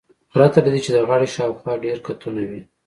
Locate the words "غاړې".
1.07-1.27